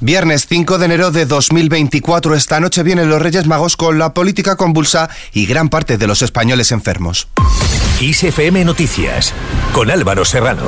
Viernes 0.00 0.46
5 0.48 0.78
de 0.78 0.86
enero 0.86 1.10
de 1.10 1.26
2024. 1.26 2.34
Esta 2.34 2.58
noche 2.58 2.82
vienen 2.82 3.10
los 3.10 3.20
Reyes 3.20 3.46
Magos 3.46 3.76
con 3.76 3.98
la 3.98 4.14
política 4.14 4.56
convulsa 4.56 5.10
y 5.32 5.44
gran 5.44 5.68
parte 5.68 5.98
de 5.98 6.06
los 6.06 6.22
españoles 6.22 6.72
enfermos. 6.72 7.28
ISFM 8.00 8.64
Noticias 8.64 9.34
con 9.74 9.90
Álvaro 9.90 10.24
Serrano. 10.24 10.62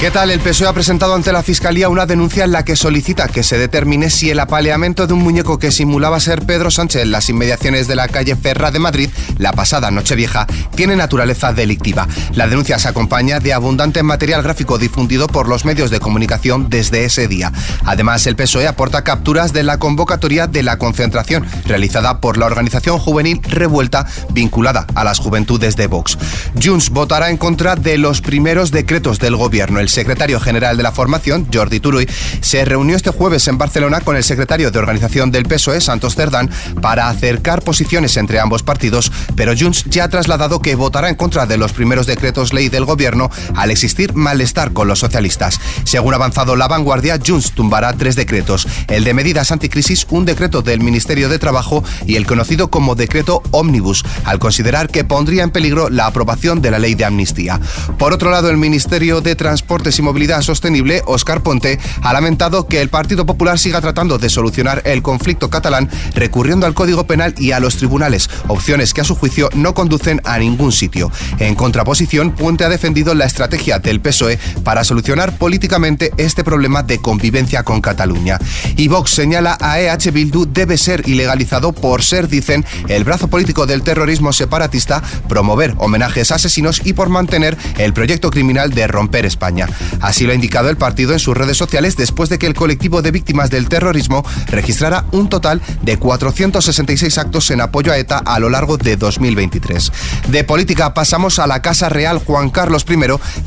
¿Qué 0.00 0.12
tal? 0.12 0.30
El 0.30 0.38
PSOE 0.38 0.68
ha 0.68 0.72
presentado 0.72 1.16
ante 1.16 1.32
la 1.32 1.42
Fiscalía 1.42 1.88
una 1.88 2.06
denuncia 2.06 2.44
en 2.44 2.52
la 2.52 2.64
que 2.64 2.76
solicita 2.76 3.26
que 3.26 3.42
se 3.42 3.58
determine 3.58 4.10
si 4.10 4.30
el 4.30 4.38
apaleamiento 4.38 5.08
de 5.08 5.12
un 5.12 5.24
muñeco 5.24 5.58
que 5.58 5.72
simulaba 5.72 6.20
ser 6.20 6.46
Pedro 6.46 6.70
Sánchez 6.70 7.02
en 7.02 7.10
las 7.10 7.28
inmediaciones 7.28 7.88
de 7.88 7.96
la 7.96 8.06
calle 8.06 8.36
Ferra 8.36 8.70
de 8.70 8.78
Madrid 8.78 9.10
la 9.38 9.52
pasada 9.52 9.90
Nochevieja 9.90 10.46
tiene 10.76 10.94
naturaleza 10.94 11.52
delictiva. 11.52 12.06
La 12.34 12.46
denuncia 12.46 12.78
se 12.78 12.86
acompaña 12.86 13.40
de 13.40 13.52
abundante 13.52 14.04
material 14.04 14.44
gráfico 14.44 14.78
difundido 14.78 15.26
por 15.26 15.48
los 15.48 15.64
medios 15.64 15.90
de 15.90 15.98
comunicación 15.98 16.70
desde 16.70 17.04
ese 17.04 17.26
día. 17.26 17.52
Además, 17.84 18.24
el 18.28 18.36
PSOE 18.36 18.68
aporta 18.68 19.02
capturas 19.02 19.52
de 19.52 19.64
la 19.64 19.80
convocatoria 19.80 20.46
de 20.46 20.62
la 20.62 20.78
concentración 20.78 21.44
realizada 21.64 22.20
por 22.20 22.36
la 22.38 22.46
organización 22.46 23.00
juvenil 23.00 23.40
Revuelta 23.42 24.06
vinculada 24.30 24.86
a 24.94 25.02
las 25.02 25.18
juventudes 25.18 25.74
de 25.74 25.88
Vox. 25.88 26.16
Junts 26.62 26.90
votará 26.90 27.30
en 27.30 27.36
contra 27.36 27.74
de 27.74 27.98
los 27.98 28.20
primeros 28.20 28.70
decretos 28.70 29.18
del 29.18 29.34
gobierno 29.34 29.87
secretario 29.88 30.40
general 30.40 30.76
de 30.76 30.82
la 30.82 30.92
formación, 30.92 31.46
Jordi 31.52 31.80
Turuy, 31.80 32.08
se 32.40 32.64
reunió 32.64 32.96
este 32.96 33.10
jueves 33.10 33.48
en 33.48 33.58
Barcelona 33.58 34.00
con 34.00 34.16
el 34.16 34.24
secretario 34.24 34.70
de 34.70 34.78
organización 34.78 35.30
del 35.30 35.44
PSOE, 35.44 35.80
Santos 35.80 36.14
Cerdán, 36.14 36.50
para 36.80 37.08
acercar 37.08 37.62
posiciones 37.62 38.16
entre 38.16 38.40
ambos 38.40 38.62
partidos, 38.62 39.12
pero 39.36 39.54
Junts 39.58 39.84
ya 39.84 40.04
ha 40.04 40.08
trasladado 40.08 40.60
que 40.60 40.74
votará 40.74 41.08
en 41.08 41.14
contra 41.14 41.46
de 41.46 41.56
los 41.56 41.72
primeros 41.72 42.06
decretos 42.06 42.52
ley 42.52 42.68
del 42.68 42.84
gobierno 42.84 43.30
al 43.54 43.70
existir 43.70 44.14
malestar 44.14 44.72
con 44.72 44.88
los 44.88 44.98
socialistas. 44.98 45.60
Según 45.84 46.14
avanzado 46.14 46.56
la 46.56 46.68
vanguardia, 46.68 47.18
Junts 47.24 47.52
tumbará 47.52 47.92
tres 47.92 48.16
decretos, 48.16 48.66
el 48.88 49.04
de 49.04 49.14
medidas 49.14 49.52
anticrisis, 49.52 50.06
un 50.10 50.24
decreto 50.24 50.62
del 50.62 50.80
Ministerio 50.80 51.28
de 51.28 51.38
Trabajo 51.38 51.84
y 52.06 52.16
el 52.16 52.26
conocido 52.26 52.68
como 52.68 52.94
decreto 52.94 53.42
Omnibus, 53.50 54.04
al 54.24 54.38
considerar 54.38 54.88
que 54.88 55.04
pondría 55.04 55.42
en 55.42 55.50
peligro 55.50 55.90
la 55.90 56.06
aprobación 56.06 56.60
de 56.60 56.70
la 56.70 56.78
ley 56.78 56.94
de 56.94 57.04
amnistía. 57.04 57.60
Por 57.98 58.12
otro 58.12 58.30
lado, 58.30 58.50
el 58.50 58.56
Ministerio 58.56 59.20
de 59.20 59.36
Transporte 59.36 59.77
y 59.78 60.02
Movilidad 60.02 60.42
Sostenible, 60.42 61.02
Óscar 61.06 61.42
Ponte, 61.42 61.78
ha 62.02 62.12
lamentado 62.12 62.66
que 62.66 62.80
el 62.80 62.88
Partido 62.88 63.24
Popular 63.24 63.60
siga 63.60 63.80
tratando 63.80 64.18
de 64.18 64.28
solucionar 64.28 64.82
el 64.84 65.02
conflicto 65.02 65.50
catalán 65.50 65.88
recurriendo 66.14 66.66
al 66.66 66.74
Código 66.74 67.06
Penal 67.06 67.34
y 67.38 67.52
a 67.52 67.60
los 67.60 67.76
tribunales, 67.76 68.28
opciones 68.48 68.92
que 68.92 69.02
a 69.02 69.04
su 69.04 69.14
juicio 69.14 69.48
no 69.54 69.74
conducen 69.74 70.20
a 70.24 70.36
ningún 70.38 70.72
sitio. 70.72 71.12
En 71.38 71.54
contraposición, 71.54 72.32
Puente 72.32 72.64
ha 72.64 72.68
defendido 72.68 73.14
la 73.14 73.24
estrategia 73.24 73.78
del 73.78 74.00
PSOE 74.00 74.38
para 74.64 74.82
solucionar 74.82 75.38
políticamente 75.38 76.12
este 76.16 76.42
problema 76.42 76.82
de 76.82 76.98
convivencia 76.98 77.62
con 77.62 77.80
Cataluña. 77.80 78.38
Y 78.76 78.88
Vox 78.88 79.12
señala 79.12 79.56
a 79.60 79.80
EH 79.80 80.10
Bildu 80.10 80.44
debe 80.44 80.76
ser 80.76 81.08
ilegalizado 81.08 81.72
por 81.72 82.02
ser, 82.02 82.28
dicen, 82.28 82.66
el 82.88 83.04
brazo 83.04 83.28
político 83.28 83.64
del 83.64 83.82
terrorismo 83.82 84.32
separatista, 84.32 85.02
promover 85.28 85.74
homenajes 85.78 86.32
a 86.32 86.34
asesinos 86.34 86.82
y 86.84 86.94
por 86.94 87.08
mantener 87.10 87.56
el 87.78 87.92
proyecto 87.92 88.30
criminal 88.30 88.72
de 88.72 88.88
romper 88.88 89.24
España. 89.24 89.67
Así 90.00 90.24
lo 90.24 90.32
ha 90.32 90.34
indicado 90.34 90.70
el 90.70 90.76
partido 90.76 91.12
en 91.12 91.18
sus 91.18 91.36
redes 91.36 91.56
sociales 91.56 91.96
después 91.96 92.28
de 92.28 92.38
que 92.38 92.46
el 92.46 92.54
colectivo 92.54 93.02
de 93.02 93.10
víctimas 93.10 93.50
del 93.50 93.68
terrorismo 93.68 94.24
registrara 94.48 95.04
un 95.12 95.28
total 95.28 95.60
de 95.82 95.98
466 95.98 97.18
actos 97.18 97.50
en 97.50 97.60
apoyo 97.60 97.92
a 97.92 97.98
ETA 97.98 98.18
a 98.18 98.38
lo 98.38 98.50
largo 98.50 98.76
de 98.76 98.96
2023. 98.96 99.92
De 100.28 100.44
política 100.44 100.94
pasamos 100.94 101.38
a 101.38 101.46
la 101.46 101.62
Casa 101.62 101.88
Real. 101.88 102.18
Juan 102.18 102.50
Carlos 102.50 102.84
I 102.88 102.96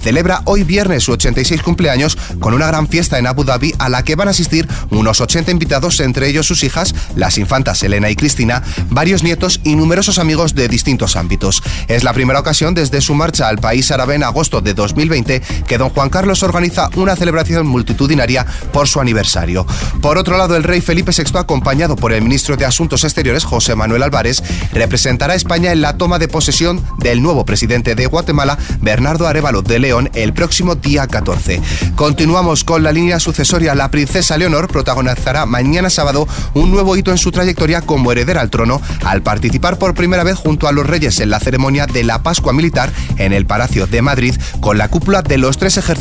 celebra 0.01 0.41
hoy 0.45 0.63
viernes 0.63 1.03
su 1.03 1.11
86 1.13 1.61
cumpleaños 1.61 2.17
con 2.39 2.53
una 2.53 2.67
gran 2.67 2.87
fiesta 2.87 3.17
en 3.17 3.27
Abu 3.27 3.43
Dhabi 3.43 3.73
a 3.79 3.89
la 3.89 4.03
que 4.03 4.15
van 4.15 4.27
a 4.27 4.31
asistir 4.31 4.67
unos 4.89 5.21
80 5.21 5.51
invitados, 5.51 5.99
entre 5.99 6.27
ellos 6.27 6.47
sus 6.47 6.63
hijas, 6.63 6.93
las 7.15 7.37
infantas 7.37 7.83
Elena 7.83 8.09
y 8.09 8.15
Cristina, 8.15 8.63
varios 8.89 9.23
nietos 9.23 9.61
y 9.63 9.75
numerosos 9.75 10.19
amigos 10.19 10.55
de 10.55 10.67
distintos 10.67 11.15
ámbitos. 11.15 11.63
Es 11.87 12.03
la 12.03 12.13
primera 12.13 12.39
ocasión 12.39 12.73
desde 12.73 13.01
su 13.01 13.15
marcha 13.15 13.47
al 13.47 13.57
país 13.57 13.91
árabe 13.91 14.15
en 14.15 14.23
agosto 14.23 14.61
de 14.61 14.73
2020 14.73 15.41
que 15.67 15.77
don 15.77 15.89
Juan 15.89 16.09
Carlos 16.11 16.43
organiza 16.43 16.89
una 16.95 17.15
celebración 17.15 17.65
multitudinaria 17.65 18.45
por 18.71 18.87
su 18.87 18.99
aniversario. 18.99 19.65
Por 20.01 20.17
otro 20.17 20.37
lado, 20.37 20.55
el 20.55 20.63
rey 20.63 20.81
Felipe 20.81 21.11
VI, 21.15 21.39
acompañado 21.39 21.95
por 21.95 22.13
el 22.13 22.21
ministro 22.21 22.57
de 22.57 22.65
Asuntos 22.65 23.03
Exteriores, 23.03 23.45
José 23.45 23.75
Manuel 23.75 24.03
Álvarez, 24.03 24.43
representará 24.73 25.33
a 25.33 25.37
España 25.37 25.71
en 25.71 25.81
la 25.81 25.97
toma 25.97 26.19
de 26.19 26.27
posesión 26.27 26.83
del 26.99 27.21
nuevo 27.21 27.45
presidente 27.45 27.95
de 27.95 28.05
Guatemala, 28.05 28.57
Bernardo 28.81 29.25
Arevalo 29.25 29.61
de 29.61 29.79
León, 29.79 30.09
el 30.13 30.33
próximo 30.33 30.75
día 30.75 31.07
14. 31.07 31.61
Continuamos 31.95 32.63
con 32.63 32.83
la 32.83 32.91
línea 32.91 33.19
sucesoria. 33.19 33.73
La 33.73 33.89
princesa 33.89 34.37
Leonor 34.37 34.67
protagonizará 34.67 35.45
mañana 35.45 35.89
sábado 35.89 36.27
un 36.53 36.71
nuevo 36.71 36.97
hito 36.97 37.11
en 37.11 37.17
su 37.17 37.31
trayectoria 37.31 37.81
como 37.81 38.11
heredera 38.11 38.41
al 38.41 38.49
trono 38.49 38.81
al 39.05 39.21
participar 39.21 39.77
por 39.77 39.93
primera 39.93 40.23
vez 40.23 40.35
junto 40.35 40.67
a 40.67 40.73
los 40.73 40.85
reyes 40.85 41.19
en 41.21 41.29
la 41.29 41.39
ceremonia 41.39 41.87
de 41.87 42.03
la 42.03 42.21
Pascua 42.21 42.53
Militar 42.53 42.91
en 43.17 43.31
el 43.31 43.45
Palacio 43.45 43.87
de 43.87 44.01
Madrid 44.01 44.35
con 44.59 44.77
la 44.77 44.89
cúpula 44.89 45.21
de 45.21 45.37
los 45.37 45.57
tres 45.57 45.77
ejércitos 45.77 46.00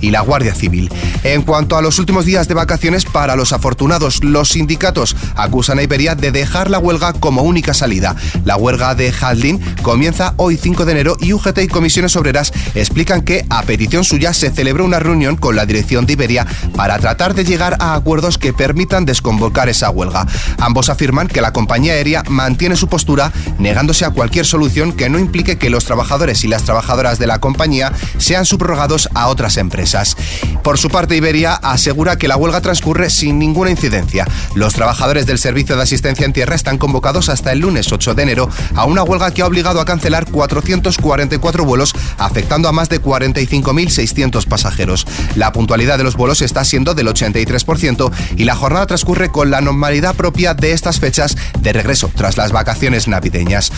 y 0.00 0.10
la 0.10 0.20
Guardia 0.20 0.54
Civil. 0.54 0.90
En 1.24 1.42
cuanto 1.42 1.76
a 1.76 1.82
los 1.82 1.98
últimos 1.98 2.24
días 2.24 2.46
de 2.46 2.54
vacaciones 2.54 3.04
para 3.04 3.34
los 3.36 3.52
afortunados, 3.52 4.22
los 4.22 4.50
sindicatos 4.50 5.16
acusan 5.34 5.78
a 5.78 5.82
Iberia 5.82 6.14
de 6.14 6.30
dejar 6.30 6.70
la 6.70 6.78
huelga 6.78 7.12
como 7.12 7.42
única 7.42 7.74
salida. 7.74 8.14
La 8.44 8.56
huelga 8.56 8.94
de 8.94 9.12
Haldin 9.20 9.60
comienza 9.82 10.34
hoy 10.36 10.56
5 10.56 10.84
de 10.84 10.92
enero 10.92 11.16
y 11.20 11.32
UGT 11.32 11.58
y 11.58 11.68
comisiones 11.68 12.14
obreras 12.16 12.52
explican 12.74 13.22
que 13.22 13.44
a 13.50 13.62
petición 13.62 14.04
suya 14.04 14.32
se 14.32 14.50
celebró 14.50 14.84
una 14.84 15.00
reunión 15.00 15.36
con 15.36 15.56
la 15.56 15.66
dirección 15.66 16.06
de 16.06 16.12
Iberia 16.12 16.46
para 16.76 16.98
tratar 16.98 17.34
de 17.34 17.44
llegar 17.44 17.76
a 17.80 17.94
acuerdos 17.94 18.38
que 18.38 18.52
permitan 18.52 19.04
desconvocar 19.04 19.68
esa 19.68 19.90
huelga. 19.90 20.26
Ambos 20.58 20.88
afirman 20.88 21.26
que 21.26 21.40
la 21.40 21.52
compañía 21.52 21.94
aérea 21.94 22.22
mantiene 22.28 22.76
su 22.76 22.88
postura 22.88 23.32
negándose 23.58 24.04
a 24.04 24.10
cualquier 24.10 24.46
solución 24.46 24.92
que 24.92 25.08
no 25.08 25.18
implique 25.18 25.58
que 25.58 25.70
los 25.70 25.84
trabajadores 25.84 26.44
y 26.44 26.48
las 26.48 26.62
trabajadoras 26.62 27.18
de 27.18 27.26
la 27.26 27.40
compañía 27.40 27.92
sean 28.18 28.44
subrogados 28.44 29.08
a 29.14 29.28
otras 29.28 29.39
empresas. 29.56 30.16
Por 30.62 30.78
su 30.78 30.88
parte, 30.88 31.16
Iberia 31.16 31.54
asegura 31.54 32.16
que 32.16 32.28
la 32.28 32.36
huelga 32.36 32.60
transcurre 32.60 33.10
sin 33.10 33.38
ninguna 33.38 33.70
incidencia. 33.70 34.26
Los 34.54 34.74
trabajadores 34.74 35.26
del 35.26 35.38
Servicio 35.38 35.76
de 35.76 35.82
Asistencia 35.82 36.26
en 36.26 36.32
Tierra 36.32 36.54
están 36.54 36.78
convocados 36.78 37.28
hasta 37.28 37.52
el 37.52 37.60
lunes 37.60 37.90
8 37.92 38.14
de 38.14 38.22
enero 38.22 38.48
a 38.74 38.84
una 38.84 39.02
huelga 39.02 39.30
que 39.30 39.42
ha 39.42 39.46
obligado 39.46 39.80
a 39.80 39.84
cancelar 39.84 40.30
444 40.30 41.64
vuelos, 41.64 41.94
afectando 42.18 42.68
a 42.68 42.72
más 42.72 42.88
de 42.88 43.02
45.600 43.02 44.46
pasajeros. 44.46 45.06
La 45.36 45.52
puntualidad 45.52 45.98
de 45.98 46.04
los 46.04 46.16
vuelos 46.16 46.42
está 46.42 46.64
siendo 46.64 46.94
del 46.94 47.08
83% 47.08 48.12
y 48.36 48.44
la 48.44 48.54
jornada 48.54 48.86
transcurre 48.86 49.30
con 49.30 49.50
la 49.50 49.60
normalidad 49.60 50.14
propia 50.14 50.54
de 50.54 50.72
estas 50.72 51.00
fechas 51.00 51.36
de 51.60 51.72
regreso 51.72 52.10
tras 52.14 52.36
las 52.36 52.52
vacaciones 52.52 53.08
navideñas. 53.08 53.72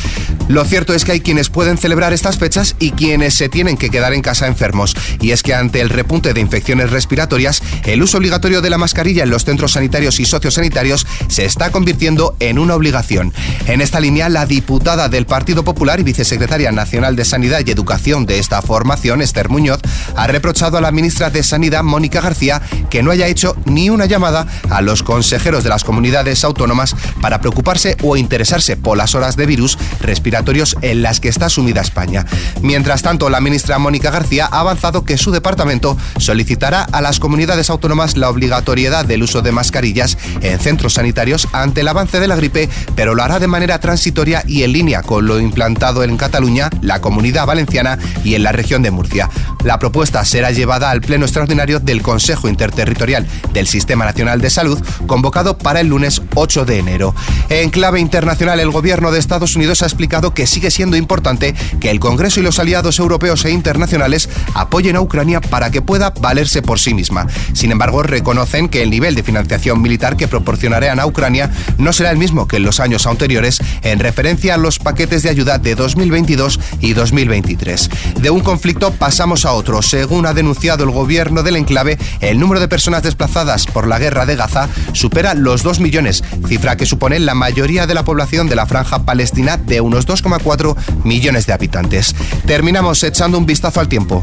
Lo 0.49 0.65
cierto 0.65 0.95
es 0.95 1.05
que 1.05 1.13
hay 1.13 1.21
quienes 1.21 1.49
pueden 1.49 1.79
celebrar 1.79 2.13
estas 2.13 2.39
fechas 2.39 2.77
y 2.79 2.91
quienes 2.93 3.35
se 3.35 3.49
tienen 3.49 3.77
que 3.77 3.91
quedar 3.91 4.13
en 4.13 4.23
casa 4.23 4.47
enfermos. 4.47 4.95
Y 5.21 5.31
es 5.31 5.43
que 5.43 5.52
ante 5.55 5.81
el 5.81 5.89
repunte 5.89 6.35
de 6.35 6.41
infecciones 6.41 6.91
respiratorias, 6.91 7.63
el 7.85 8.03
uso 8.03 8.19
obligatorio 8.19 8.61
de 8.61 8.71
la 8.71 8.79
mascarilla 8.79 9.23
en 9.23 9.31
los 9.31 9.45
centros 9.45 9.73
sanitarios 9.73 10.21
y 10.21 10.25
sociosanitarios 10.25 11.07
se 11.29 11.45
está 11.45 11.71
convirtiendo 11.71 12.37
en 12.41 12.59
una 12.59 12.75
obligación. 12.75 13.33
En 13.67 13.81
esta 13.81 14.01
línea, 14.01 14.29
la 14.29 14.47
diputada 14.47 15.09
del 15.09 15.27
Partido 15.27 15.65
Popular 15.65 16.01
y 16.01 16.05
vicesecretaria 16.05 16.73
nacional 16.73 17.17
de 17.17 17.25
Sanidad 17.25 17.63
y 17.67 17.71
Educación 17.71 18.27
de 18.27 18.39
esta 18.39 18.63
formación, 18.63 19.23
Esther 19.23 19.49
Muñoz, 19.49 19.81
ha 20.17 20.27
reprochado 20.27 20.79
a 20.79 20.81
la 20.81 20.93
ministra 20.93 21.31
de 21.31 21.43
Sanidad, 21.43 21.83
Mónica 21.83 22.21
García, 22.21 22.63
que 22.91 23.03
no 23.03 23.11
haya 23.11 23.27
hecho 23.27 23.57
ni 23.65 23.91
una 23.91 24.07
llamada 24.07 24.47
a 24.71 24.83
los 24.83 25.03
consejeros 25.03 25.65
de 25.65 25.71
las 25.71 25.85
comunidades 25.85 26.45
autónomas 26.45 26.95
para 27.21 27.41
preocuparse 27.41 27.97
o 28.03 28.17
interesarse 28.17 28.77
por 28.77 28.97
las 28.97 29.15
horas 29.15 29.37
de 29.37 29.47
virus 29.47 29.79
respiratorios 30.01 30.77
en 30.83 31.03
las 31.03 31.21
que 31.21 31.29
está 31.29 31.49
sumida 31.49 31.81
España. 31.81 32.27
Mientras 32.63 33.03
tanto, 33.03 33.31
la 33.31 33.41
ministra 33.41 33.79
Mónica 33.79 34.11
García 34.11 34.49
ha 34.51 34.61
avanzado 34.61 35.05
que 35.05 35.19
su 35.19 35.32
departamento 35.33 35.97
solicitará 36.19 36.83
a 36.85 37.01
las 37.01 37.19
comunidades 37.19 37.71
autónomas 37.71 38.17
la 38.17 38.31
obligatoriedad 38.31 39.05
del 39.05 39.23
uso 39.23 39.43
de 39.43 39.53
mascarillas 39.53 40.17
en 40.41 40.59
centros 40.59 40.95
sanitarios 40.95 41.49
ante 41.53 41.81
el 41.81 41.89
avance 41.89 42.21
de 42.21 42.29
la 42.29 42.37
gripe, 42.37 42.69
pero 42.95 43.15
lo 43.15 43.23
hará 43.23 43.39
de 43.39 43.49
manera 43.49 43.81
transitoria 43.81 44.45
y 44.47 44.63
en 44.63 44.73
línea 44.73 45.03
con 45.03 45.27
lo 45.27 45.41
implantado 45.41 46.05
en 46.05 46.17
Cataluña, 46.17 46.71
la 46.81 47.01
comunidad 47.01 47.47
valenciana 47.47 47.99
y 48.25 48.35
en 48.35 48.43
la 48.43 48.53
región 48.53 48.83
de 48.83 48.91
Murcia. 48.91 49.29
La 49.65 49.79
propuesta 49.79 50.25
será 50.25 50.51
llevada 50.51 50.91
al 50.91 51.01
Pleno 51.01 51.25
Extraordinario 51.25 51.81
del 51.81 52.03
Consejo 52.03 52.49
Interterritorial 52.49 53.27
del 53.53 53.67
Sistema 53.67 54.05
Nacional 54.05 54.41
de 54.41 54.51
Salud, 54.51 54.81
convocado 55.07 55.59
para 55.59 55.81
el 55.81 55.89
lunes 55.89 56.23
8 56.35 56.65
de 56.65 56.79
enero. 56.79 57.15
En 57.49 57.71
clave 57.71 58.01
internacional, 58.01 58.61
el 58.61 58.71
gobierno 58.71 59.11
de 59.11 59.19
Estados 59.19 59.57
Unidos 59.57 59.83
ha 59.83 59.87
explicado 59.87 60.35
que 60.35 60.47
sigue 60.47 60.71
siendo 60.71 60.97
importante 60.97 61.55
que 61.81 61.91
el 61.91 62.01
Congreso 62.01 62.41
y 62.41 62.43
los 62.43 62.59
aliados 62.59 62.99
europeos 62.99 63.45
e 63.45 63.51
internacionales 63.51 64.29
apoyen 64.55 64.97
a 64.97 65.01
Ucrania 65.01 65.22
Para 65.41 65.71
que 65.71 65.83
pueda 65.83 66.11
valerse 66.21 66.63
por 66.63 66.81
sí 66.81 66.95
misma. 66.95 67.27
Sin 67.53 67.71
embargo, 67.71 68.03
reconocen 68.03 68.69
que 68.69 68.83
el 68.83 68.91
nivel 68.91 69.15
de 69.15 69.23
financiación 69.23 69.81
militar 69.81 70.17
que 70.17 70.27
proporcionarán 70.27 70.99
a 70.99 71.07
Ucrania 71.07 71.51
no 71.79 71.93
será 71.93 72.11
el 72.11 72.17
mismo 72.17 72.49
que 72.49 72.57
en 72.57 72.65
los 72.65 72.81
años 72.81 73.07
anteriores 73.07 73.61
en 73.83 74.01
referencia 74.01 74.55
a 74.55 74.59
los 74.59 74.79
paquetes 74.79 75.23
de 75.23 75.31
ayuda 75.31 75.59
de 75.59 75.75
2022 75.75 76.59
y 76.81 76.93
2023. 76.95 77.91
De 78.21 78.31
un 78.31 78.41
conflicto 78.41 78.93
pasamos 78.93 79.45
a 79.45 79.53
otro. 79.53 79.81
Según 79.83 80.27
ha 80.27 80.35
denunciado 80.35 80.85
el 80.85 80.91
gobierno 80.91 81.43
del 81.43 81.57
enclave, 81.57 81.99
el 82.21 82.41
número 82.41 82.61
de 82.61 82.69
personas 82.69 83.03
desplazadas 83.03 83.67
por 83.67 83.87
la 83.87 83.99
guerra 83.99 84.27
de 84.27 84.37
Gaza 84.37 84.69
supera 84.93 85.35
los 85.35 85.63
2 85.63 85.81
millones, 85.81 86.25
cifra 86.49 86.77
que 86.77 86.87
supone 86.87 87.21
la 87.21 87.35
mayoría 87.35 87.87
de 87.87 87.95
la 87.95 88.05
población 88.05 88.49
de 88.49 88.57
la 88.57 88.67
franja 88.67 89.05
palestina 89.05 89.57
de 89.57 89.81
unos 89.81 90.07
2,4 90.07 90.77
millones 91.05 91.47
de 91.47 91.53
habitantes. 91.53 92.15
Terminamos 92.47 93.03
echando 93.03 93.39
un 93.39 93.47
vistazo 93.47 93.81
al 93.81 93.89
tiempo. 93.89 94.23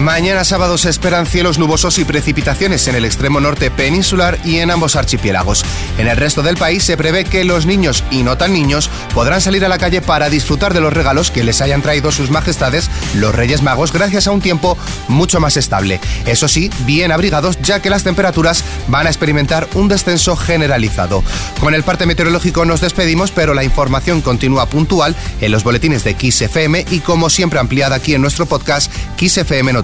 Mañana 0.00 0.44
sábado 0.44 0.78
se 0.78 0.88
esperan 0.88 1.26
cielos 1.26 1.58
nubosos 1.58 1.98
y 1.98 2.06
precipitaciones 2.06 2.88
en 2.88 2.94
el 2.94 3.04
extremo 3.04 3.38
norte 3.38 3.70
peninsular 3.70 4.38
y 4.46 4.56
en 4.56 4.70
ambos 4.70 4.96
archipiélagos. 4.96 5.62
En 5.98 6.08
el 6.08 6.16
resto 6.16 6.40
del 6.40 6.56
país 6.56 6.84
se 6.84 6.96
prevé 6.96 7.26
que 7.26 7.44
los 7.44 7.66
niños 7.66 8.02
y 8.10 8.22
no 8.22 8.38
tan 8.38 8.54
niños 8.54 8.88
podrán 9.12 9.42
salir 9.42 9.62
a 9.62 9.68
la 9.68 9.76
calle 9.76 10.00
para 10.00 10.30
disfrutar 10.30 10.72
de 10.72 10.80
los 10.80 10.94
regalos 10.94 11.30
que 11.30 11.44
les 11.44 11.60
hayan 11.60 11.82
traído 11.82 12.12
sus 12.12 12.30
majestades 12.30 12.88
los 13.14 13.34
Reyes 13.34 13.60
Magos 13.60 13.92
gracias 13.92 14.26
a 14.26 14.30
un 14.30 14.40
tiempo 14.40 14.78
mucho 15.08 15.38
más 15.38 15.58
estable. 15.58 16.00
Eso 16.24 16.48
sí, 16.48 16.70
bien 16.86 17.12
abrigados 17.12 17.58
ya 17.60 17.82
que 17.82 17.90
las 17.90 18.02
temperaturas 18.02 18.64
van 18.88 19.06
a 19.06 19.10
experimentar 19.10 19.68
un 19.74 19.88
descenso 19.88 20.34
generalizado. 20.34 21.22
Con 21.60 21.74
el 21.74 21.82
parte 21.82 22.06
meteorológico 22.06 22.64
nos 22.64 22.80
despedimos, 22.80 23.32
pero 23.32 23.52
la 23.52 23.64
información 23.64 24.22
continúa 24.22 24.64
puntual 24.64 25.14
en 25.42 25.52
los 25.52 25.62
boletines 25.62 26.04
de 26.04 26.14
Kiss 26.14 26.40
FM 26.40 26.86
y 26.90 27.00
como 27.00 27.28
siempre 27.28 27.60
ampliada 27.60 27.96
aquí 27.96 28.14
en 28.14 28.22
nuestro 28.22 28.46
podcast 28.46 28.90
Kiss 29.16 29.36
FM 29.36 29.74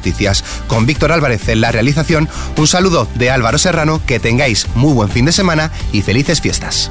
Con 0.66 0.86
Víctor 0.86 1.12
Álvarez 1.12 1.48
en 1.48 1.60
la 1.60 1.72
realización, 1.72 2.28
un 2.56 2.66
saludo 2.66 3.08
de 3.14 3.30
Álvaro 3.30 3.58
Serrano, 3.58 4.00
que 4.06 4.20
tengáis 4.20 4.66
muy 4.74 4.92
buen 4.92 5.08
fin 5.08 5.24
de 5.24 5.32
semana 5.32 5.70
y 5.92 6.02
felices 6.02 6.40
fiestas. 6.40 6.90